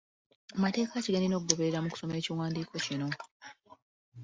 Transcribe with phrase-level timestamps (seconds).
[0.61, 3.07] Mateeke ki ge nnina okugoberera mu kusoma ekiwandiiko kino?